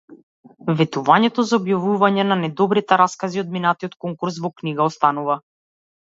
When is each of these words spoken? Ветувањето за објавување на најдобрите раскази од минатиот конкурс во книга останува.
Ветувањето 0.77 1.43
за 1.49 1.57
објавување 1.57 2.25
на 2.29 2.37
најдобрите 2.39 2.97
раскази 3.01 3.41
од 3.41 3.51
минатиот 3.57 3.93
конкурс 4.05 4.39
во 4.47 4.51
книга 4.63 4.89
останува. 4.93 5.37